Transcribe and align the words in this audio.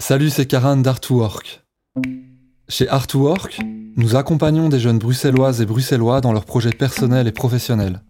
Salut, 0.00 0.30
c'est 0.30 0.46
Karan 0.46 0.76
d'Artwork. 0.76 1.64
Chez 2.68 2.88
Artwork, 2.88 3.58
nous 3.96 4.14
accompagnons 4.14 4.68
des 4.68 4.78
jeunes 4.78 5.00
bruxelloises 5.00 5.60
et 5.60 5.66
bruxellois 5.66 6.20
dans 6.20 6.32
leurs 6.32 6.44
projets 6.44 6.72
personnels 6.72 7.26
et 7.26 7.32
professionnels. 7.32 8.00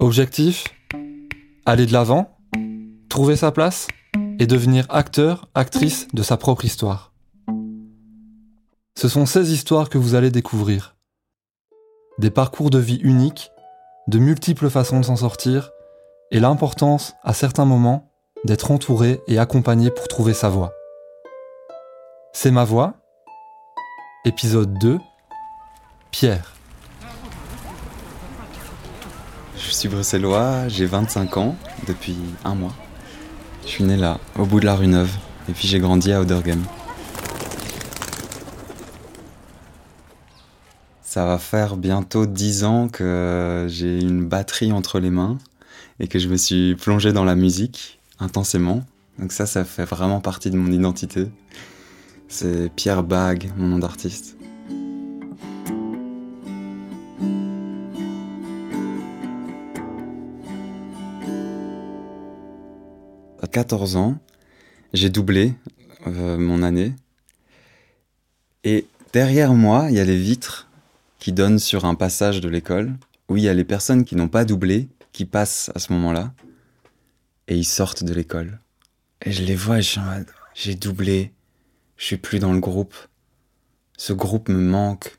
Objectif? 0.00 0.64
Aller 1.66 1.86
de 1.86 1.92
l'avant, 1.92 2.36
trouver 3.08 3.36
sa 3.36 3.52
place 3.52 3.86
et 4.40 4.46
devenir 4.46 4.86
acteur, 4.88 5.48
actrice 5.54 6.08
de 6.12 6.22
sa 6.22 6.36
propre 6.36 6.64
histoire. 6.64 7.12
Ce 8.98 9.08
sont 9.08 9.26
ces 9.26 9.52
histoires 9.52 9.88
que 9.88 9.98
vous 9.98 10.16
allez 10.16 10.32
découvrir. 10.32 10.96
Des 12.18 12.30
parcours 12.30 12.70
de 12.70 12.78
vie 12.78 13.00
uniques, 13.02 13.52
de 14.08 14.18
multiples 14.18 14.68
façons 14.68 14.98
de 14.98 15.04
s'en 15.04 15.16
sortir, 15.16 15.70
et 16.32 16.40
l'importance, 16.40 17.14
à 17.22 17.34
certains 17.34 17.64
moments, 17.64 18.09
d'être 18.44 18.70
entouré 18.70 19.20
et 19.26 19.38
accompagné 19.38 19.90
pour 19.90 20.08
trouver 20.08 20.34
sa 20.34 20.48
voie. 20.48 20.72
C'est 22.32 22.50
ma 22.50 22.64
voix. 22.64 22.94
Épisode 24.24 24.78
2. 24.78 24.98
Pierre. 26.10 26.54
Je 29.56 29.70
suis 29.70 29.88
bruxellois, 29.88 30.68
j'ai 30.68 30.86
25 30.86 31.36
ans 31.36 31.56
depuis 31.86 32.16
un 32.44 32.54
mois. 32.54 32.74
Je 33.64 33.68
suis 33.68 33.84
né 33.84 33.96
là, 33.96 34.18
au 34.38 34.46
bout 34.46 34.60
de 34.60 34.66
la 34.66 34.74
rue 34.74 34.86
Neuve, 34.86 35.14
et 35.48 35.52
puis 35.52 35.68
j'ai 35.68 35.78
grandi 35.78 36.12
à 36.12 36.20
Odergem. 36.20 36.62
Ça 41.02 41.26
va 41.26 41.38
faire 41.38 41.76
bientôt 41.76 42.24
10 42.24 42.64
ans 42.64 42.88
que 42.88 43.66
j'ai 43.68 44.00
une 44.00 44.26
batterie 44.26 44.72
entre 44.72 44.98
les 44.98 45.10
mains 45.10 45.38
et 45.98 46.08
que 46.08 46.18
je 46.18 46.28
me 46.28 46.36
suis 46.36 46.74
plongé 46.76 47.12
dans 47.12 47.24
la 47.24 47.34
musique 47.34 47.99
intensément. 48.20 48.84
Donc 49.18 49.32
ça, 49.32 49.46
ça 49.46 49.64
fait 49.64 49.84
vraiment 49.84 50.20
partie 50.20 50.50
de 50.50 50.56
mon 50.56 50.70
identité. 50.72 51.26
C'est 52.28 52.70
Pierre 52.74 53.02
Bag, 53.02 53.50
mon 53.56 53.66
nom 53.66 53.78
d'artiste. 53.78 54.36
À 63.42 63.46
14 63.46 63.96
ans, 63.96 64.18
j'ai 64.92 65.10
doublé 65.10 65.54
euh, 66.06 66.38
mon 66.38 66.62
année. 66.62 66.94
Et 68.64 68.86
derrière 69.12 69.54
moi, 69.54 69.86
il 69.88 69.96
y 69.96 70.00
a 70.00 70.04
les 70.04 70.18
vitres 70.18 70.68
qui 71.18 71.32
donnent 71.32 71.58
sur 71.58 71.84
un 71.84 71.94
passage 71.94 72.40
de 72.40 72.48
l'école 72.48 72.92
où 73.28 73.36
il 73.36 73.42
y 73.42 73.48
a 73.48 73.54
les 73.54 73.64
personnes 73.64 74.04
qui 74.04 74.16
n'ont 74.16 74.28
pas 74.28 74.44
doublé 74.44 74.88
qui 75.12 75.24
passent 75.24 75.70
à 75.74 75.78
ce 75.78 75.92
moment-là 75.92 76.32
et 77.50 77.56
ils 77.56 77.64
sortent 77.64 78.04
de 78.04 78.14
l'école. 78.14 78.60
Et 79.22 79.32
je 79.32 79.42
les 79.42 79.56
vois 79.56 79.80
j'ai 80.54 80.74
doublé, 80.74 81.32
je 81.96 82.04
suis 82.04 82.16
plus 82.16 82.38
dans 82.38 82.52
le 82.52 82.60
groupe. 82.60 82.94
Ce 83.98 84.12
groupe 84.12 84.48
me 84.48 84.60
manque. 84.60 85.18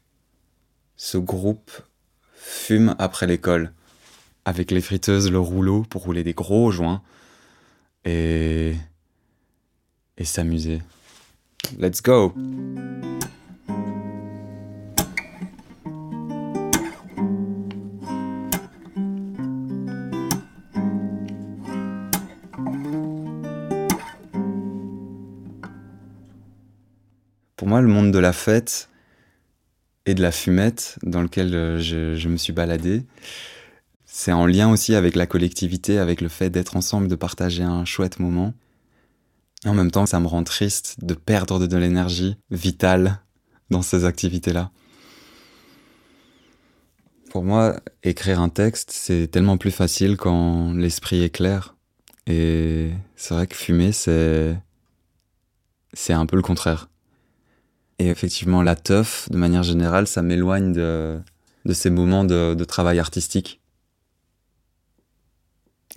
Ce 0.96 1.18
groupe 1.18 1.72
fume 2.34 2.96
après 3.00 3.28
l'école, 3.28 3.74
avec 4.46 4.72
les 4.72 4.82
friteuses, 4.82 5.30
le 5.32 5.40
rouleau 5.40 5.84
pour 5.84 6.04
rouler 6.04 6.24
des 6.24 6.34
gros 6.34 6.72
joints 6.72 7.02
et 8.06 8.76
et 10.18 10.26
s'amuser. 10.26 10.82
Let's 11.80 12.02
go. 12.02 12.34
Pour 27.62 27.68
moi, 27.68 27.80
le 27.80 27.88
monde 27.88 28.12
de 28.12 28.18
la 28.18 28.34
fête 28.34 28.90
et 30.08 30.16
de 30.16 30.22
la 30.24 30.32
fumette 30.32 30.98
dans 31.04 31.22
lequel 31.22 31.54
euh, 31.54 31.80
je, 31.80 32.28
me 32.28 32.36
suis 32.36 32.54
baladé, 32.54 33.04
c'est 34.04 34.32
en 34.32 34.48
lien 34.48 34.72
aussi 34.72 34.96
avec 34.96 35.16
la 35.16 35.28
collectivité, 35.28 36.00
avec 36.00 36.22
le 36.22 36.28
fait 36.28 36.50
d'être 36.50 36.76
ensemble, 36.76 37.08
de 37.08 37.14
partager 37.14 37.62
un 37.62 37.86
chouette 37.86 38.20
moment. 38.20 38.56
Et 39.64 39.68
en 39.70 39.76
même 39.76 39.92
temps, 39.92 40.08
ça 40.08 40.20
me 40.20 40.26
rend 40.26 40.44
triste 40.44 41.06
de 41.06 41.14
perdre 41.14 41.60
de, 41.60 41.68
de 41.68 41.78
l'énergie 41.78 42.36
vitale 42.50 43.22
dans 43.70 43.84
ces 43.84 44.06
activités-là. 44.06 44.72
Pour 47.30 47.44
moi, 47.44 47.80
écrire 48.02 48.42
un 48.42 48.50
texte, 48.50 48.90
c'est 48.92 49.28
tellement 49.28 49.58
plus 49.58 49.70
facile 49.70 50.18
quand 50.18 50.74
l'esprit 50.74 51.22
est 51.22 51.30
clair. 51.30 51.76
Et 52.26 52.90
c'est 53.16 53.36
vrai 53.36 53.46
que 53.46 53.56
fumer, 53.56 53.92
c'est 53.92 54.58
c'est 55.94 56.14
un 56.14 56.26
peu 56.26 56.38
le 56.38 56.42
contraire. 56.42 56.91
Et 58.02 58.08
effectivement, 58.08 58.64
la 58.64 58.76
teuf, 58.76 59.30
de 59.30 59.38
manière 59.38 59.62
générale, 59.62 60.08
ça 60.08 60.24
m'éloigne 60.24 60.74
de, 60.74 61.20
de 61.66 61.74
ces 61.74 61.92
moments 61.92 62.24
de, 62.24 62.56
de 62.56 62.64
travail 62.64 62.98
artistique. 62.98 63.62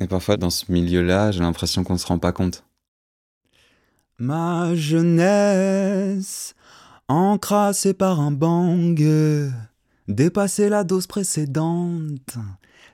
Et 0.01 0.07
parfois, 0.07 0.37
dans 0.37 0.51
ce 0.51 0.71
milieu-là, 0.71 1.31
j'ai 1.31 1.41
l'impression 1.41 1.83
qu'on 1.83 1.95
ne 1.95 1.99
se 1.99 2.07
rend 2.07 2.19
pas 2.19 2.33
compte. 2.33 2.63
Ma 4.19 4.75
jeunesse, 4.75 6.55
encrassée 7.09 7.95
par 7.95 8.21
un 8.21 8.33
bang, 8.33 9.03
dépasser 10.07 10.69
la 10.69 10.85
dose 10.85 11.07
précédente, 11.07 12.37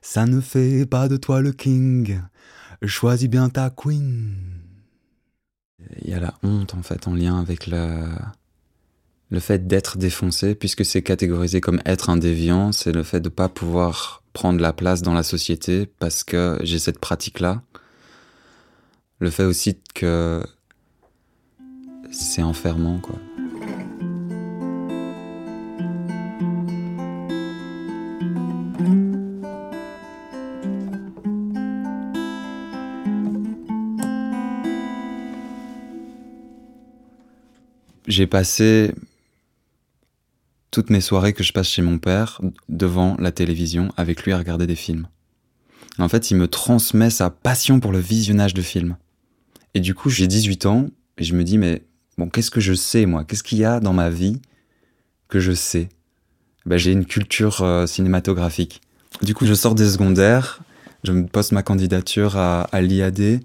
ça 0.03 0.25
ne 0.25 0.41
fait 0.41 0.87
pas 0.87 1.09
de 1.09 1.17
toi 1.17 1.41
le 1.41 1.51
king. 1.51 2.21
Choisis 2.85 3.29
bien 3.29 3.49
ta 3.49 3.71
queen. 3.71 4.37
Il 6.01 6.11
y 6.11 6.15
a 6.15 6.21
la 6.21 6.35
honte, 6.45 6.75
en 6.75 6.83
fait, 6.85 7.09
en 7.09 7.15
lien 7.15 7.41
avec 7.41 7.67
la, 7.67 8.35
le 9.31 9.39
fait 9.39 9.67
d'être 9.67 9.97
défoncé, 9.97 10.57
puisque 10.57 10.85
c'est 10.85 11.03
catégorisé 11.03 11.61
comme 11.61 11.81
être 11.87 12.11
un 12.11 12.17
déviant, 12.17 12.73
c'est 12.73 12.93
le 12.93 13.05
fait 13.05 13.21
de 13.21 13.29
ne 13.29 13.35
pas 13.35 13.49
pouvoir 13.49 14.25
prendre 14.33 14.61
la 14.61 14.73
place 14.73 15.03
dans 15.03 15.15
la 15.15 15.23
société 15.23 15.87
parce 15.99 16.25
que 16.25 16.59
j'ai 16.63 16.81
cette 16.81 16.99
pratique-là. 16.99 17.63
Le 19.21 19.31
fait 19.31 19.45
aussi 19.45 19.79
que 19.95 20.43
c'est 22.11 22.43
enfermant, 22.43 22.99
quoi. 22.99 23.17
J'ai 38.09 38.27
passé 38.27 38.93
toutes 40.71 40.91
mes 40.91 41.01
soirées 41.01 41.33
que 41.33 41.43
je 41.43 41.53
passe 41.53 41.69
chez 41.69 41.83
mon 41.83 41.99
père 41.99 42.41
devant 42.69 43.17
la 43.19 43.33
télévision 43.33 43.93
avec 43.97 44.23
lui 44.23 44.33
à 44.33 44.39
regarder 44.39 44.67
des 44.67 44.77
films. 44.77 45.07
En 45.99 46.09
fait, 46.09 46.31
il 46.31 46.37
me 46.37 46.49
transmet 46.49 47.11
sa 47.11 47.31
passion 47.31 47.81
pour 47.81 47.93
le 47.93 47.99
visionnage 47.99 48.55
de 48.55 48.63
films. 48.63 48.97
Et 49.75 49.81
du 49.81 49.95
coup, 49.95 50.09
j'ai 50.11 50.27
18 50.27 50.67
ans 50.67 50.89
et 51.19 51.25
je 51.25 51.35
me 51.35 51.45
dis, 51.45 51.59
mais 51.59 51.83
bon, 52.17 52.29
qu'est-ce 52.29 52.51
que 52.51 52.61
je 52.61 52.75
sais, 52.75 53.07
moi? 53.07 53.25
Qu'est-ce 53.25 53.43
qu'il 53.43 53.59
y 53.59 53.65
a 53.65 53.81
dans 53.81 53.93
ma 53.93 54.11
vie 54.11 54.41
que 55.29 55.41
je 55.41 55.53
sais? 55.53 55.89
Ben, 56.67 56.77
J'ai 56.79 56.93
une 56.93 57.07
culture 57.07 57.63
euh, 57.63 57.87
cinématographique. 57.87 58.81
Du 59.23 59.35
coup, 59.35 59.47
je 59.47 59.55
sors 59.55 59.75
des 59.75 59.91
secondaires, 59.91 60.61
je 61.05 61.13
me 61.13 61.27
poste 61.27 61.53
ma 61.53 61.63
candidature 61.63 62.37
à, 62.37 62.69
l'IAD, 62.81 63.41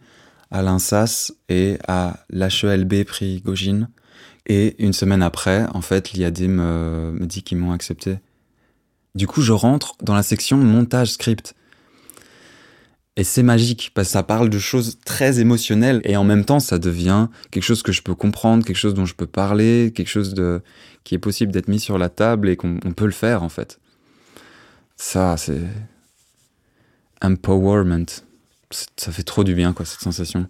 à 0.51 0.61
l'INSAS 0.61 1.33
et 1.49 1.77
à 1.87 2.23
l'HELB 2.29 3.03
prix 3.03 3.41
Gogine. 3.41 3.89
Et 4.47 4.75
une 4.83 4.93
semaine 4.93 5.23
après, 5.23 5.65
en 5.73 5.81
fait, 5.81 6.13
l'IAD 6.13 6.41
me, 6.41 7.11
me 7.11 7.25
dit 7.25 7.43
qu'ils 7.43 7.57
m'ont 7.57 7.71
accepté. 7.71 8.19
Du 9.15 9.27
coup, 9.27 9.41
je 9.41 9.53
rentre 9.53 9.95
dans 10.01 10.13
la 10.13 10.23
section 10.23 10.57
montage 10.57 11.13
script. 11.13 11.55
Et 13.17 13.23
c'est 13.23 13.43
magique, 13.43 13.91
parce 13.93 14.09
que 14.09 14.11
ça 14.11 14.23
parle 14.23 14.49
de 14.49 14.59
choses 14.59 14.99
très 15.05 15.39
émotionnelles, 15.39 16.01
et 16.03 16.17
en 16.17 16.25
même 16.25 16.43
temps, 16.43 16.59
ça 16.59 16.79
devient 16.79 17.29
quelque 17.49 17.63
chose 17.63 17.81
que 17.81 17.93
je 17.93 18.01
peux 18.01 18.13
comprendre, 18.13 18.65
quelque 18.65 18.75
chose 18.75 18.93
dont 18.93 19.05
je 19.05 19.15
peux 19.15 19.25
parler, 19.25 19.93
quelque 19.95 20.09
chose 20.09 20.33
de, 20.33 20.61
qui 21.05 21.15
est 21.15 21.19
possible 21.19 21.53
d'être 21.53 21.69
mis 21.69 21.79
sur 21.79 21.97
la 21.97 22.09
table 22.09 22.49
et 22.49 22.57
qu'on 22.57 22.77
on 22.83 22.91
peut 22.91 23.05
le 23.05 23.11
faire, 23.11 23.41
en 23.41 23.49
fait. 23.49 23.79
Ça, 24.97 25.37
c'est... 25.37 25.61
Empowerment. 27.21 28.05
Ça 28.97 29.13
fait 29.13 29.23
trop 29.23 29.45
du 29.45 29.55
bien, 29.55 29.71
quoi, 29.71 29.85
cette 29.85 30.01
sensation. 30.01 30.47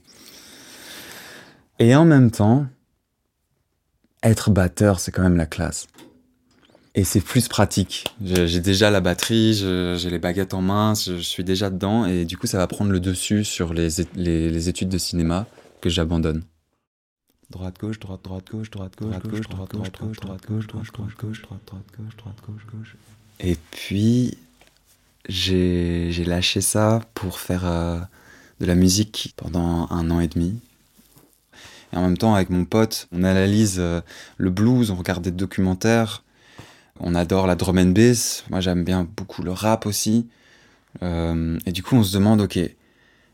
Et 1.77 1.95
en 1.95 2.05
même 2.05 2.31
temps, 2.31 2.65
être 4.29 4.49
batteur, 4.51 4.99
c'est 4.99 5.11
quand 5.11 5.23
même 5.23 5.37
la 5.37 5.45
classe. 5.45 5.87
Et 6.93 7.03
c'est 7.03 7.19
plus 7.19 7.47
pratique. 7.49 8.05
J'ai 8.23 8.61
déjà 8.61 8.89
la 8.89 9.01
batterie, 9.01 9.53
j'ai 9.53 10.09
les 10.09 10.19
baguettes 10.19 10.53
en 10.53 10.61
main, 10.61 10.93
je, 10.95 11.17
je, 11.17 11.21
suis 11.21 11.43
déjà 11.43 11.69
dedans, 11.69 12.05
et 12.05 12.23
du 12.23 12.37
coup, 12.37 12.47
ça 12.47 12.57
va 12.57 12.67
prendre 12.67 12.91
le 12.91 13.01
dessus 13.01 13.43
sur 13.43 13.73
les, 13.73 13.89
les, 14.15 14.49
les 14.49 14.69
études 14.69 14.89
de 14.89 14.97
cinéma 14.97 15.45
que 15.81 15.89
j'abandonne. 15.89 16.43
Droite 17.49 17.77
gauche, 17.79 17.99
droite 17.99 18.21
droite 18.23 18.45
gauche, 18.49 18.71
droite 18.71 18.93
gauche, 18.97 19.11
droite 19.11 19.27
gauche, 19.27 19.49
droite 19.49 19.71
gauche, 19.71 19.91
droite 19.91 20.19
droite 20.21 20.45
gauche, 20.47 20.67
droite 20.67 20.91
gauche, 20.91 21.17
gauche, 21.17 21.41
droite 21.41 21.61
droite 21.67 21.85
gauche, 21.97 22.17
droite 22.17 22.37
gauche, 22.47 22.65
gauche. 22.73 22.95
Et 23.39 23.57
puis 23.71 24.37
j'ai 25.29 26.11
j'ai 26.11 26.23
lâché 26.23 26.61
ça 26.61 27.01
pour 27.13 27.39
faire 27.39 27.65
euh, 27.65 27.99
de 28.61 28.65
la 28.65 28.73
musique 28.73 29.33
pendant 29.35 29.87
un 29.91 30.09
an 30.09 30.19
et 30.21 30.27
demi. 30.27 30.59
En 31.95 32.01
même 32.01 32.17
temps, 32.17 32.35
avec 32.35 32.49
mon 32.49 32.65
pote, 32.65 33.07
on 33.11 33.23
analyse 33.23 33.77
euh, 33.79 34.01
le 34.37 34.49
blues, 34.49 34.91
on 34.91 34.95
regarde 34.95 35.23
des 35.23 35.31
documentaires, 35.31 36.23
on 36.99 37.15
adore 37.15 37.47
la 37.47 37.55
drum 37.55 37.77
and 37.77 37.91
bass. 37.91 38.43
Moi, 38.49 38.59
j'aime 38.59 38.83
bien 38.83 39.07
beaucoup 39.15 39.43
le 39.43 39.51
rap 39.51 39.85
aussi. 39.85 40.27
Euh, 41.03 41.57
et 41.65 41.71
du 41.71 41.83
coup, 41.83 41.95
on 41.95 42.03
se 42.03 42.13
demande, 42.13 42.41
ok, 42.41 42.59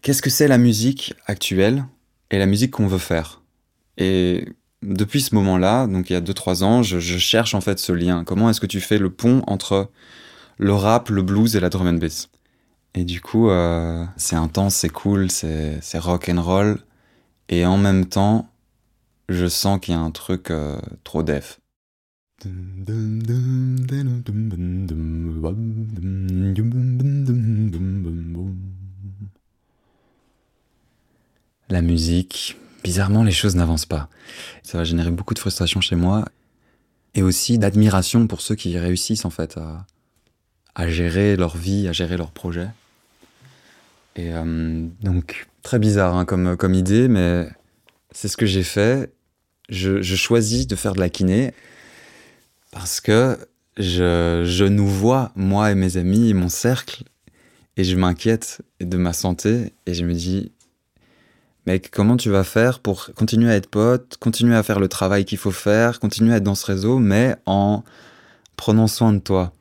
qu'est-ce 0.01 0.21
que 0.21 0.29
c'est 0.29 0.47
la 0.47 0.57
musique 0.57 1.13
actuelle 1.27 1.85
et 2.29 2.37
la 2.37 2.45
musique 2.45 2.71
qu'on 2.71 2.87
veut 2.87 2.97
faire? 2.97 3.41
Et 3.97 4.47
depuis 4.81 5.21
ce 5.21 5.35
moment-là, 5.35 5.87
donc 5.87 6.09
il 6.09 6.13
y 6.13 6.15
a 6.15 6.21
2-3 6.21 6.63
ans, 6.63 6.83
je, 6.83 6.99
je, 6.99 7.17
cherche 7.17 7.53
en 7.53 7.61
fait 7.61 7.79
ce 7.79 7.91
lien. 7.91 8.23
Comment 8.23 8.49
est-ce 8.49 8.61
que 8.61 8.67
tu 8.67 8.79
fais 8.79 8.97
le 8.97 9.09
pont 9.09 9.43
entre 9.47 9.91
le 10.57 10.73
rap, 10.73 11.09
le 11.09 11.21
blues 11.21 11.55
et 11.55 11.59
la 11.59 11.69
drum 11.69 11.87
and 11.87 11.93
bass? 11.93 12.29
Et 12.93 13.05
du 13.05 13.21
coup, 13.21 13.49
euh, 13.49 14.05
c'est 14.17 14.35
intense, 14.35 14.75
c'est 14.75 14.89
cool, 14.89 15.31
c'est 15.31 15.79
rock 15.95 16.29
and 16.29 16.41
roll. 16.41 16.79
Et 17.49 17.65
en 17.65 17.77
même 17.77 18.05
temps, 18.05 18.50
je 19.31 19.47
sens 19.47 19.79
qu'il 19.79 19.93
y 19.93 19.97
a 19.97 19.99
un 19.99 20.11
truc 20.11 20.51
euh, 20.51 20.79
trop 21.03 21.23
def. 21.23 21.59
La 31.69 31.81
musique, 31.81 32.57
bizarrement 32.83 33.23
les 33.23 33.31
choses 33.31 33.55
n'avancent 33.55 33.85
pas. 33.85 34.09
Ça 34.63 34.77
va 34.77 34.83
générer 34.83 35.11
beaucoup 35.11 35.33
de 35.33 35.39
frustration 35.39 35.81
chez 35.81 35.95
moi 35.95 36.25
et 37.13 37.21
aussi 37.21 37.57
d'admiration 37.57 38.25
pour 38.27 38.41
ceux 38.41 38.55
qui 38.55 38.77
réussissent 38.79 39.25
en 39.25 39.29
fait 39.29 39.57
à, 40.75 40.87
gérer 40.87 41.35
leur 41.35 41.55
vie, 41.55 41.87
à 41.87 41.91
gérer 41.91 42.17
leurs 42.17 42.31
projets. 42.31 42.69
Et 44.15 44.33
euh, 44.33 44.87
donc 45.03 45.47
très 45.61 45.77
bizarre 45.77 46.15
hein, 46.15 46.25
comme 46.25 46.73
idée, 46.73 47.07
mais 47.07 47.47
c'est 48.11 48.27
ce 48.27 48.37
que 48.37 48.45
j'ai 48.45 48.63
fait. 48.63 49.11
Je, 49.71 50.01
choisis 50.01 50.67
de 50.67 50.75
faire 50.75 50.93
de 50.93 50.99
la 50.99 51.09
kiné 51.09 51.53
parce 52.71 53.01
que 53.01 53.37
je, 53.77 54.43
je 54.45 54.65
nous 54.65 54.87
vois, 54.87 55.31
moi 55.35 55.71
et 55.71 55.75
mes 55.75 55.97
amis 55.97 56.29
et 56.29 56.33
mon 56.33 56.49
cercle, 56.49 57.03
et 57.77 57.83
je 57.83 57.95
m'inquiète 57.95 58.61
de 58.79 58.97
ma 58.97 59.13
santé 59.13 59.73
et 59.85 59.93
je 59.93 60.05
me 60.05 60.13
dis 60.13 60.51
Mec, 61.67 61.91
comment 61.91 62.17
tu 62.17 62.29
vas 62.29 62.43
faire 62.43 62.79
pour 62.79 63.11
continuer 63.13 63.51
à 63.51 63.55
être 63.55 63.69
pote, 63.69 64.17
continuer 64.19 64.55
à 64.55 64.63
faire 64.63 64.79
le 64.79 64.87
travail 64.87 65.25
qu'il 65.25 65.37
faut 65.37 65.51
faire, 65.51 65.99
continuer 65.99 66.33
à 66.33 66.37
être 66.37 66.43
dans 66.43 66.55
ce 66.55 66.65
réseau, 66.65 66.97
mais 66.97 67.35
en 67.45 67.83
prenant 68.57 68.87
soin 68.87 69.13
de 69.13 69.19
toi? 69.19 69.53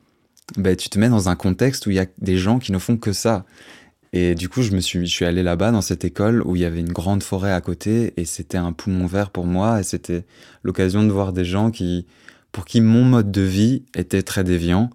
Ben, 0.56 0.76
Tu 0.76 0.88
te 0.88 0.98
mets 0.98 1.10
dans 1.10 1.28
un 1.28 1.36
contexte 1.36 1.86
où 1.86 1.90
il 1.90 1.96
y 1.96 2.00
a 2.00 2.06
des 2.18 2.38
gens 2.38 2.58
qui 2.58 2.72
ne 2.72 2.78
font 2.78 2.96
que 2.96 3.12
ça. 3.12 3.44
Et 4.12 4.34
du 4.34 4.48
coup, 4.48 4.62
je 4.62 4.72
me 4.72 4.80
suis, 4.80 5.06
je 5.06 5.12
suis 5.12 5.24
allé 5.24 5.42
là-bas 5.42 5.70
dans 5.70 5.82
cette 5.82 6.04
école 6.04 6.42
où 6.44 6.56
il 6.56 6.62
y 6.62 6.64
avait 6.64 6.80
une 6.80 6.92
grande 6.92 7.22
forêt 7.22 7.52
à 7.52 7.60
côté 7.60 8.12
et 8.16 8.24
c'était 8.24 8.58
un 8.58 8.72
poumon 8.72 9.06
vert 9.06 9.30
pour 9.30 9.46
moi 9.46 9.80
et 9.80 9.82
c'était 9.84 10.24
l'occasion 10.64 11.04
de 11.04 11.10
voir 11.12 11.32
des 11.32 11.44
gens 11.44 11.70
qui, 11.70 12.06
pour 12.50 12.64
qui 12.64 12.80
mon 12.80 13.04
mode 13.04 13.30
de 13.30 13.42
vie 13.42 13.84
était 13.94 14.22
très 14.22 14.42
déviant 14.42 14.90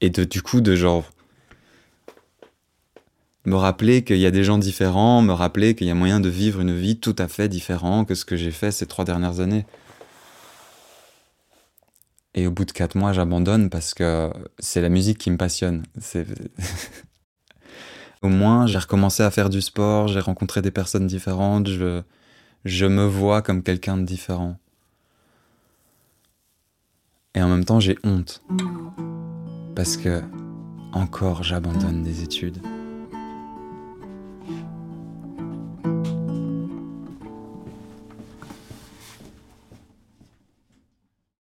et 0.00 0.08
de, 0.08 0.24
du 0.24 0.40
coup, 0.40 0.62
de 0.62 0.74
genre, 0.74 1.10
me 3.44 3.56
rappeler 3.56 4.04
qu'il 4.04 4.18
y 4.18 4.26
a 4.26 4.30
des 4.30 4.44
gens 4.44 4.58
différents, 4.58 5.20
me 5.22 5.32
rappeler 5.32 5.74
qu'il 5.74 5.86
y 5.86 5.90
a 5.90 5.94
moyen 5.94 6.20
de 6.20 6.28
vivre 6.28 6.60
une 6.60 6.74
vie 6.74 6.98
tout 6.98 7.16
à 7.18 7.28
fait 7.28 7.48
différente 7.48 8.08
que 8.08 8.14
ce 8.14 8.24
que 8.24 8.36
j'ai 8.36 8.50
fait 8.50 8.70
ces 8.70 8.86
trois 8.86 9.04
dernières 9.04 9.40
années. 9.40 9.66
Et 12.34 12.46
au 12.46 12.50
bout 12.50 12.64
de 12.64 12.72
quatre 12.72 12.94
mois, 12.96 13.12
j'abandonne 13.12 13.70
parce 13.70 13.92
que 13.92 14.30
c'est 14.58 14.80
la 14.80 14.88
musique 14.88 15.18
qui 15.18 15.30
me 15.30 15.36
passionne. 15.36 15.82
au 18.22 18.28
moins, 18.28 18.66
j'ai 18.66 18.78
recommencé 18.78 19.22
à 19.22 19.30
faire 19.30 19.48
du 19.48 19.62
sport, 19.62 20.08
j'ai 20.08 20.20
rencontré 20.20 20.60
des 20.60 20.70
personnes 20.70 21.06
différentes, 21.06 21.68
je, 21.68 22.86
me 22.86 23.04
vois 23.04 23.40
comme 23.42 23.62
quelqu'un 23.62 23.96
de 23.96 24.04
différent. 24.04 24.58
Et 27.34 27.42
en 27.42 27.48
même 27.48 27.64
temps, 27.64 27.80
j'ai 27.80 27.96
honte. 28.04 28.42
Parce 29.74 29.96
que, 29.96 30.22
encore, 30.92 31.42
j'abandonne 31.42 32.02
des 32.02 32.22
études. 32.22 32.60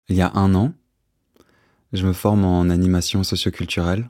Il 0.08 0.16
y 0.16 0.22
a 0.22 0.30
un 0.34 0.54
an, 0.54 0.72
je 1.92 2.06
me 2.06 2.12
forme 2.12 2.44
en 2.44 2.68
animation 2.68 3.22
socioculturelle 3.22 4.08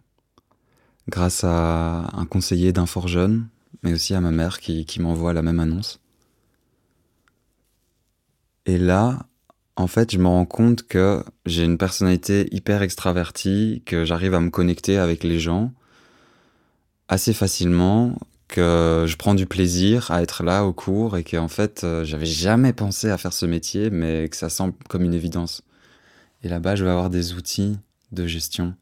grâce 1.08 1.44
à 1.44 2.08
un 2.12 2.26
conseiller 2.26 2.72
d'un 2.72 2.86
fort 2.86 3.08
jeune, 3.08 3.48
mais 3.82 3.92
aussi 3.92 4.14
à 4.14 4.20
ma 4.20 4.30
mère 4.30 4.60
qui, 4.60 5.00
m'envoie 5.00 5.32
la 5.32 5.42
même 5.42 5.60
annonce. 5.60 6.00
Et 8.66 8.78
là, 8.78 9.26
en 9.76 9.86
fait, 9.86 10.12
je 10.12 10.18
me 10.18 10.26
rends 10.26 10.46
compte 10.46 10.82
que 10.82 11.22
j'ai 11.44 11.64
une 11.64 11.78
personnalité 11.78 12.48
hyper 12.52 12.82
extravertie, 12.82 13.82
que 13.86 14.04
j'arrive 14.04 14.34
à 14.34 14.40
me 14.40 14.50
connecter 14.50 14.98
avec 14.98 15.22
les 15.22 15.38
gens 15.38 15.72
assez 17.08 17.32
facilement, 17.32 18.18
que 18.48 19.04
je 19.06 19.16
prends 19.16 19.34
du 19.34 19.46
plaisir 19.46 20.10
à 20.10 20.22
être 20.22 20.42
là 20.42 20.64
au 20.64 20.72
cours 20.72 21.16
et 21.16 21.24
qu'en 21.24 21.48
fait, 21.48 21.84
euh, 21.84 22.04
j'avais 22.04 22.26
jamais 22.26 22.72
pensé 22.72 23.10
à 23.10 23.18
faire 23.18 23.32
ce 23.32 23.46
métier, 23.46 23.90
mais 23.90 24.28
que 24.28 24.36
ça 24.36 24.48
semble 24.48 24.74
comme 24.88 25.02
une 25.02 25.14
évidence. 25.14 25.62
Et 26.42 26.48
là-bas, 26.48 26.76
je 26.76 26.84
vais 26.84 26.90
avoir 26.90 27.10
des 27.10 27.34
outils 27.34 27.78
de 28.12 28.26
gestion. 28.26 28.74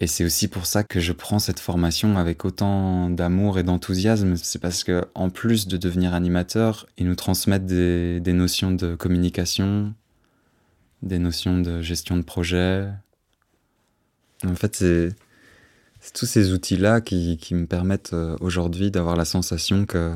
Et 0.00 0.06
c'est 0.06 0.24
aussi 0.24 0.48
pour 0.48 0.66
ça 0.66 0.82
que 0.82 1.00
je 1.00 1.12
prends 1.12 1.38
cette 1.38 1.60
formation 1.60 2.16
avec 2.18 2.44
autant 2.44 3.10
d'amour 3.10 3.58
et 3.58 3.62
d'enthousiasme. 3.62 4.36
C'est 4.36 4.58
parce 4.58 4.84
que, 4.84 5.04
en 5.14 5.30
plus 5.30 5.68
de 5.68 5.76
devenir 5.76 6.14
animateur, 6.14 6.86
ils 6.98 7.06
nous 7.06 7.14
transmettent 7.14 7.66
des, 7.66 8.20
notions 8.32 8.72
de 8.72 8.96
communication, 8.96 9.94
des 11.02 11.18
notions 11.18 11.60
de 11.60 11.80
gestion 11.80 12.16
de 12.16 12.22
projet. 12.22 12.88
En 14.44 14.56
fait, 14.56 14.76
c'est 14.76 16.12
tous 16.12 16.26
ces 16.26 16.52
outils-là 16.52 17.00
qui, 17.00 17.38
qui, 17.38 17.54
me 17.54 17.66
permettent 17.66 18.12
euh, 18.12 18.36
aujourd'hui 18.40 18.90
d'avoir 18.90 19.16
la 19.16 19.24
sensation 19.24 19.86
que 19.86 20.14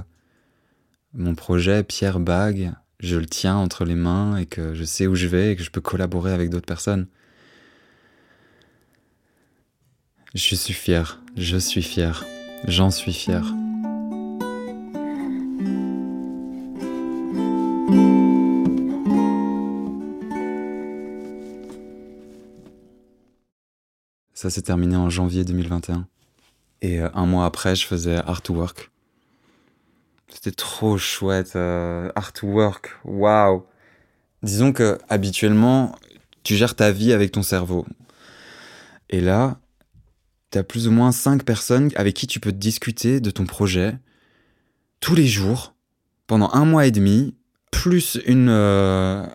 mon 1.15 1.35
projet 1.35 1.83
Pierre 1.83 2.21
Bague 2.21 2.75
je 3.01 3.17
le 3.17 3.27
tiens 3.27 3.57
entre 3.57 3.85
les 3.85 3.95
mains 3.95 4.37
et 4.37 4.47
que 4.47 4.75
je 4.75 4.85
sais 4.85 5.07
où 5.07 5.15
je 5.15 5.27
vais 5.27 5.53
et 5.53 5.57
que 5.57 5.63
je 5.63 5.71
peux 5.71 5.81
collaborer 5.81 6.33
avec 6.33 6.51
d'autres 6.51 6.67
personnes. 6.67 7.07
Je 10.35 10.55
suis 10.55 10.75
fier, 10.75 11.21
je 11.37 11.57
suis 11.57 11.83
fier, 11.83 12.25
j'en 12.67 12.91
suis 12.91 13.13
fier. 13.13 13.43
Ça 24.35 24.51
s'est 24.51 24.63
terminé 24.63 24.97
en 24.97 25.11
janvier 25.11 25.45
2021. 25.45 26.07
Et 26.83 27.01
euh, 27.01 27.09
un 27.15 27.27
mois 27.27 27.47
après, 27.47 27.75
je 27.75 27.87
faisais 27.87 28.17
Artwork, 28.17 28.91
c'était 30.29 30.53
trop 30.53 30.99
chouette. 30.99 31.57
Euh, 31.57 32.13
artwork, 32.15 32.91
waouh. 33.05 33.65
Disons 34.43 34.73
que 34.73 34.99
habituellement, 35.09 35.97
tu 36.43 36.55
gères 36.55 36.77
ta 36.77 36.93
vie 36.93 37.13
avec 37.13 37.33
ton 37.33 37.43
cerveau. 37.43 37.87
Et 39.11 39.21
là, 39.21 39.59
tu 40.51 40.59
as 40.59 40.63
plus 40.63 40.89
ou 40.89 40.91
moins 40.91 41.13
cinq 41.13 41.45
personnes 41.45 41.91
avec 41.97 42.15
qui 42.15 42.27
tu 42.27 42.41
peux 42.41 42.53
discuter 42.53 43.21
de 43.21 43.31
ton 43.31 43.47
projet 43.47 43.99
tous 45.01 45.15
les 45.15 45.27
jours 45.27 45.75
pendant 46.27 46.51
un 46.53 46.65
mois 46.65 46.87
et 46.87 46.91
demi, 46.91 47.35
plus 47.71 48.19
une 48.27 48.49
euh, 48.49 49.27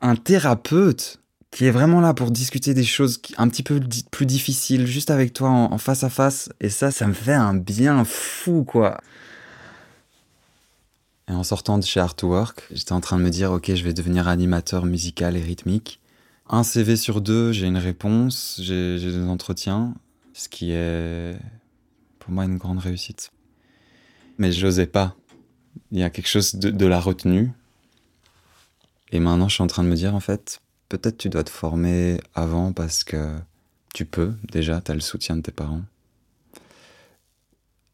un 0.00 0.16
thérapeute 0.16 1.20
qui 1.50 1.64
est 1.64 1.70
vraiment 1.70 2.00
là 2.00 2.14
pour 2.14 2.30
discuter 2.30 2.74
des 2.74 2.84
choses 2.84 3.20
un 3.36 3.48
petit 3.48 3.62
peu 3.62 3.80
plus 4.10 4.26
difficiles, 4.26 4.86
juste 4.86 5.10
avec 5.10 5.32
toi 5.32 5.48
en 5.48 5.78
face 5.78 6.04
à 6.04 6.10
face. 6.10 6.50
Et 6.60 6.68
ça, 6.68 6.90
ça 6.90 7.06
me 7.06 7.14
fait 7.14 7.32
un 7.32 7.54
bien 7.54 8.04
fou, 8.04 8.64
quoi. 8.64 8.98
Et 11.28 11.32
en 11.32 11.44
sortant 11.44 11.78
de 11.78 11.84
chez 11.84 12.00
Artwork, 12.00 12.66
j'étais 12.70 12.92
en 12.92 13.00
train 13.00 13.18
de 13.18 13.22
me 13.22 13.30
dire, 13.30 13.52
ok, 13.52 13.74
je 13.74 13.82
vais 13.82 13.92
devenir 13.92 14.28
animateur 14.28 14.84
musical 14.84 15.36
et 15.36 15.42
rythmique. 15.42 16.00
Un 16.48 16.62
CV 16.62 16.96
sur 16.96 17.20
deux, 17.20 17.52
j'ai 17.52 17.66
une 17.66 17.76
réponse, 17.76 18.58
j'ai 18.62 18.98
des 18.98 19.28
entretiens, 19.28 19.94
ce 20.38 20.48
qui 20.48 20.72
est 20.72 21.36
pour 22.18 22.30
moi 22.30 22.44
une 22.44 22.58
grande 22.58 22.78
réussite. 22.78 23.30
Mais 24.38 24.52
je 24.52 24.64
n'osais 24.66 24.86
pas. 24.86 25.16
Il 25.90 25.98
y 25.98 26.02
a 26.02 26.10
quelque 26.10 26.28
chose 26.28 26.54
de, 26.54 26.70
de 26.70 26.86
la 26.86 27.00
retenue. 27.00 27.50
Et 29.10 29.20
maintenant, 29.20 29.48
je 29.48 29.54
suis 29.54 29.62
en 29.62 29.66
train 29.66 29.84
de 29.84 29.88
me 29.88 29.96
dire, 29.96 30.14
en 30.14 30.20
fait, 30.20 30.60
peut-être 30.88 31.18
tu 31.18 31.28
dois 31.28 31.44
te 31.44 31.50
former 31.50 32.20
avant 32.34 32.72
parce 32.72 33.04
que 33.04 33.36
tu 33.94 34.04
peux, 34.04 34.34
déjà, 34.52 34.80
tu 34.80 34.92
as 34.92 34.94
le 34.94 35.00
soutien 35.00 35.36
de 35.36 35.42
tes 35.42 35.52
parents 35.52 35.82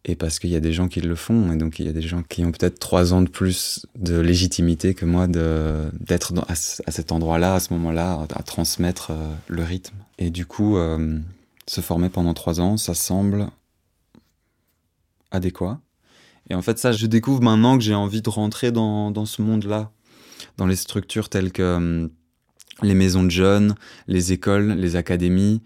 et 0.04 0.16
parce 0.16 0.38
qu'il 0.38 0.50
y 0.50 0.56
a 0.56 0.60
des 0.60 0.72
gens 0.72 0.88
qui 0.88 1.00
le 1.00 1.14
font, 1.14 1.50
et 1.52 1.56
donc 1.56 1.78
il 1.78 1.86
y 1.86 1.88
a 1.88 1.92
des 1.92 2.02
gens 2.02 2.22
qui 2.22 2.44
ont 2.44 2.52
peut-être 2.52 2.78
trois 2.78 3.14
ans 3.14 3.22
de 3.22 3.28
plus 3.28 3.86
de 3.96 4.18
légitimité 4.20 4.94
que 4.94 5.06
moi 5.06 5.26
d'être 5.26 6.34
à, 6.46 6.52
à, 6.52 6.54
cet 6.90 7.10
endroit-là, 7.10 7.54
à 7.54 7.60
ce 7.60 7.72
moment-là, 7.72 8.26
à, 8.34 8.42
transmettre 8.42 9.12
euh, 9.12 9.34
le 9.48 9.62
rythme. 9.62 9.96
Et 10.18 10.30
du 10.30 10.44
coup, 10.44 10.76
euh, 10.76 11.18
se 11.66 11.80
former 11.80 12.08
pendant 12.08 12.34
trois 12.34 12.60
ans, 12.60 12.76
ça 12.76 12.94
semble 12.94 13.48
adéquat. 15.30 15.80
Et 16.50 16.54
en 16.54 16.62
fait, 16.62 16.78
ça, 16.78 16.92
je 16.92 17.06
découvre 17.06 17.42
maintenant 17.42 17.78
que 17.78 17.84
j'ai 17.84 17.94
envie 17.94 18.22
de 18.22 18.28
rentrer 18.28 18.70
dans, 18.70 19.10
dans 19.10 19.24
ce 19.24 19.42
monde-là, 19.42 19.90
dans 20.56 20.66
les 20.66 20.76
structures 20.76 21.28
telles 21.28 21.52
que 21.52 21.76
hum, 21.76 22.10
les 22.82 22.94
maisons 22.94 23.22
de 23.22 23.30
jeunes, 23.30 23.74
les 24.08 24.32
écoles, 24.32 24.72
les 24.72 24.96
académies, 24.96 25.62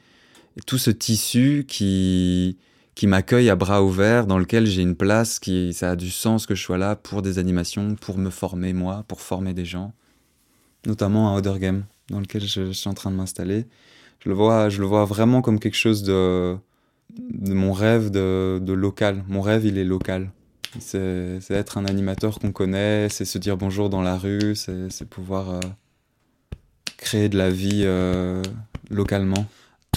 tout 0.67 0.79
ce 0.79 0.91
tissu 0.91 1.65
qui, 1.67 2.59
qui 2.95 3.07
m'accueille 3.07 3.49
à 3.51 3.57
bras 3.57 3.83
ouverts, 3.83 4.27
dans 4.27 4.39
lequel 4.39 4.67
j'ai 4.67 4.83
une 4.83 4.97
place, 4.97 5.39
qui 5.39 5.73
ça 5.73 5.93
a 5.93 5.97
du 5.97 6.11
sens 6.11 6.47
que 6.47 6.55
je 6.55 6.63
sois 6.63 6.79
là 6.79 6.97
pour 6.97 7.23
des 7.23 7.39
animations, 7.39 7.95
pour 7.95 8.19
me 8.19 8.31
former 8.31 8.73
moi, 8.73 9.05
pour 9.09 9.21
former 9.21 9.55
des 9.55 9.65
gens, 9.65 9.93
notamment 10.87 11.35
à 11.35 11.39
Other 11.39 11.59
Game, 11.59 11.85
dans 12.09 12.21
lequel 12.21 12.47
je, 12.47 12.73
suis 12.73 12.89
en 12.89 12.95
train 12.95 13.11
de 13.11 13.17
m'installer. 13.17 13.67
Je 14.21 14.29
le 14.29 14.35
vois, 14.35 14.69
je 14.69 14.81
le 14.81 14.87
vois 14.87 15.05
vraiment 15.05 15.43
comme 15.43 15.61
quelque 15.61 15.77
chose 15.77 16.03
de, 16.03 16.57
de 17.17 17.55
mon 17.55 17.73
rêve 17.73 18.11
de, 18.11 18.59
de 18.61 18.73
local. 18.73 19.25
Mon 19.29 19.41
rêve, 19.41 19.65
il 19.65 19.79
est 19.79 19.85
local. 19.85 20.31
C'est 20.81 21.41
être 21.51 21.79
un 21.79 21.87
animateur 21.87 22.39
qu'on 22.39 22.53
connaît, 22.53 23.09
c'est 23.09 23.25
se 23.25 23.39
dire 23.39 23.57
bonjour 23.57 23.89
dans 23.89 24.03
la 24.03 24.19
rue, 24.19 24.55
c'est 24.55 25.09
pouvoir 25.09 25.51
euh, 25.51 25.61
créer 26.99 27.29
de 27.29 27.39
la 27.39 27.49
vie 27.49 27.83
euh, 27.85 28.43
localement. 28.91 29.47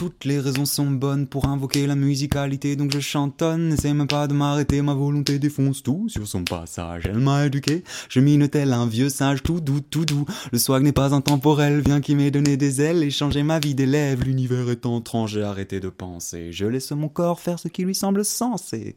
Toutes 0.02 0.26
les 0.26 0.40
raisons 0.40 0.66
sont 0.66 0.90
bonnes 0.90 1.28
pour 1.28 1.46
invoquer 1.46 1.86
la 1.86 1.94
musicalité, 1.94 2.76
donc 2.76 2.92
je 2.92 3.00
chantonne. 3.00 3.70
N'essaie 3.70 3.94
même 3.94 4.08
pas 4.08 4.26
de 4.26 4.34
m'arrêter, 4.34 4.82
ma 4.82 4.96
volonté 4.96 5.38
défonce 5.38 5.84
tout 5.84 6.10
sur 6.10 6.28
son 6.28 6.44
passage. 6.44 7.04
Elle 7.06 7.20
m'a 7.20 7.46
éduqué, 7.46 7.84
je 8.10 8.20
mine 8.20 8.50
tel 8.50 8.74
un 8.74 8.88
vieux 8.88 9.10
sage, 9.10 9.44
tout 9.44 9.62
doux, 9.62 9.80
tout 9.80 10.06
doux. 10.06 10.26
Le 10.52 10.58
swag 10.58 10.82
n'est 10.82 10.92
pas 10.92 11.14
intemporel, 11.14 11.82
vient 11.82 12.02
qui 12.02 12.16
m'ait 12.16 12.32
donné 12.32 12.58
des 12.58 12.82
ailes 12.82 13.04
et 13.04 13.12
changé 13.12 13.44
ma 13.44 13.60
vie 13.60 13.76
d'élève. 13.76 14.24
L'univers 14.24 14.72
est 14.72 14.88
en 14.88 15.28
j'ai 15.28 15.44
arrêté 15.44 15.80
de 15.80 15.90
penser. 15.90 16.52
Je 16.52 16.66
laisse 16.66 16.90
mon 16.94 17.08
corps 17.08 17.40
faire 17.40 17.60
ce 17.60 17.68
qui 17.68 17.84
lui 17.84 17.94
semble 17.94 18.26
sensé. 18.26 18.96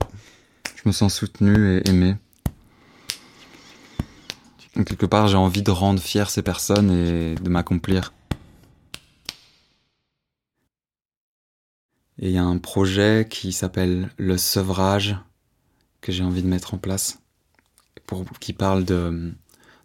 Je 0.75 0.83
me 0.87 0.93
sens 0.93 1.15
soutenu 1.15 1.77
et 1.77 1.87
aimé. 1.87 2.17
quelque 4.73 5.05
part, 5.05 5.29
j'ai 5.29 5.37
envie 5.37 5.63
de 5.63 5.71
rendre 5.71 6.01
fier 6.01 6.31
ces 6.31 6.41
personnes 6.41 6.91
et 6.91 7.35
de 7.35 7.51
m'accomplir. 7.51 8.15
Et 12.25 12.29
il 12.29 12.33
y 12.33 12.39
a 12.39 12.43
un 12.43 12.57
projet 12.57 13.27
qui 13.29 13.53
s'appelle 13.53 14.11
le 14.17 14.39
sevrage 14.39 15.15
que 16.01 16.11
j'ai 16.11 16.25
envie 16.25 16.43
de 16.43 16.49
mettre 16.49 16.73
en 16.73 16.79
place, 16.79 17.19
pour, 18.07 18.25
qui 18.41 18.55
parle 18.55 18.87
de, 18.87 19.35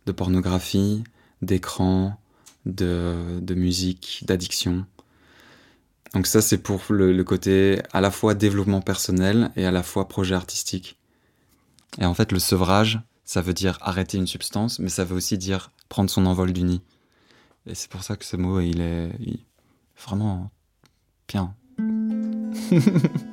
de 0.05 0.11
pornographie, 0.13 1.03
d'écran, 1.41 2.17
de, 2.65 3.41
de, 3.41 3.55
musique, 3.55 4.23
d'addiction. 4.25 4.85
Donc 6.13 6.27
ça, 6.27 6.41
c'est 6.41 6.59
pour 6.59 6.81
le, 6.87 7.21
côté 7.25 7.81
à 7.91 7.99
la 7.99 8.09
fois 8.09 8.35
développement 8.35 8.79
personnel 8.79 9.51
et 9.57 9.65
à 9.65 9.71
la 9.71 9.83
fois 9.83 10.07
projet 10.07 10.35
artistique. 10.35 10.97
Et 11.99 12.05
en 12.05 12.13
fait, 12.13 12.31
le 12.31 12.39
sevrage, 12.39 13.01
ça 13.25 13.41
veut 13.41 13.53
dire 13.53 13.77
arrêter 13.81 14.17
une 14.17 14.27
substance, 14.27 14.79
mais 14.79 14.87
ça 14.87 15.03
veut 15.03 15.17
aussi 15.17 15.37
dire 15.37 15.71
prendre 15.89 16.09
son 16.09 16.25
envol 16.25 16.53
du 16.53 16.63
nid. 16.63 16.81
Et 17.65 17.75
c'est 17.75 17.91
pour 17.91 18.03
ça 18.03 18.15
que 18.15 18.23
ce 18.23 18.37
mot, 18.37 18.61
il 18.61 18.79
est 18.79 19.11
vraiment 19.97 20.49
bien. 21.27 21.53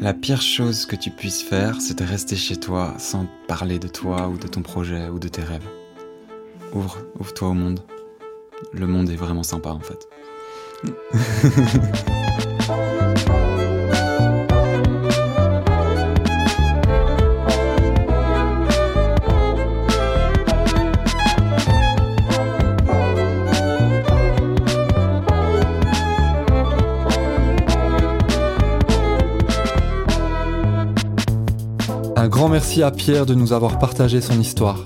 La 0.00 0.14
pire 0.14 0.40
chose 0.40 0.86
que 0.86 0.96
tu 0.96 1.10
puisses 1.10 1.42
faire, 1.42 1.78
c'est 1.80 1.98
de 1.98 2.04
rester 2.04 2.34
chez 2.34 2.56
toi 2.56 2.94
sans 2.98 3.26
parler 3.46 3.78
de 3.78 3.86
toi 3.86 4.28
ou 4.28 4.38
de 4.38 4.48
ton 4.48 4.62
projet 4.62 5.10
ou 5.10 5.18
de 5.18 5.28
tes 5.28 5.42
rêves. 5.42 5.68
Ouvre, 6.72 6.96
ouvre-toi 7.18 7.48
au 7.48 7.54
monde. 7.54 7.80
Le 8.72 8.86
monde 8.86 9.10
est 9.10 9.16
vraiment 9.16 9.42
sympa 9.42 9.70
en 9.70 9.80
fait. 9.80 10.08
grand 32.40 32.48
merci 32.48 32.82
à 32.82 32.90
Pierre 32.90 33.26
de 33.26 33.34
nous 33.34 33.52
avoir 33.52 33.78
partagé 33.78 34.22
son 34.22 34.40
histoire. 34.40 34.82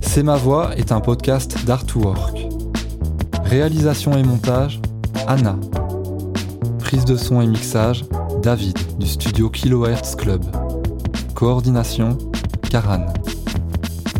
C'est 0.00 0.22
ma 0.22 0.36
voix 0.36 0.70
est 0.76 0.92
un 0.92 1.00
podcast 1.00 1.58
d'Art2Work. 1.66 2.46
Réalisation 3.42 4.16
et 4.16 4.22
montage, 4.22 4.80
Anna. 5.26 5.58
Prise 6.78 7.04
de 7.06 7.16
son 7.16 7.40
et 7.40 7.46
mixage, 7.48 8.04
David 8.40 8.78
du 9.00 9.06
studio 9.08 9.50
Kilohertz 9.50 10.14
Club. 10.14 10.44
Coordination, 11.34 12.16
Karan. 12.70 13.06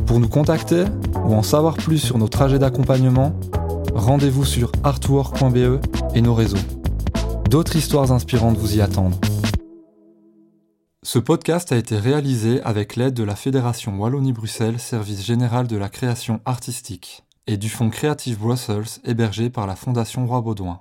Pour 0.06 0.18
nous 0.18 0.28
contacter 0.28 0.86
ou 1.24 1.34
en 1.36 1.44
savoir 1.44 1.76
plus 1.76 1.98
sur 1.98 2.18
nos 2.18 2.26
trajets 2.26 2.58
d'accompagnement, 2.58 3.32
rendez-vous 3.94 4.44
sur 4.44 4.72
artwork.be 4.82 5.78
et 6.16 6.20
nos 6.20 6.34
réseaux. 6.34 6.56
D'autres 7.48 7.76
histoires 7.76 8.10
inspirantes 8.10 8.58
vous 8.58 8.76
y 8.76 8.80
attendent. 8.80 9.14
Ce 11.06 11.20
podcast 11.20 11.70
a 11.70 11.76
été 11.76 11.96
réalisé 11.96 12.60
avec 12.62 12.96
l'aide 12.96 13.14
de 13.14 13.22
la 13.22 13.36
Fédération 13.36 13.96
Wallonie-Bruxelles 13.96 14.80
Service 14.80 15.25
général 15.25 15.68
de 15.68 15.76
la 15.76 15.88
création 15.88 16.40
artistique 16.44 17.22
et 17.46 17.56
du 17.56 17.68
Fonds 17.68 17.90
Creative 17.90 18.36
Brussels 18.40 18.98
hébergé 19.04 19.48
par 19.48 19.68
la 19.68 19.76
Fondation 19.76 20.26
Roi 20.26 20.40
Baudouin. 20.40 20.80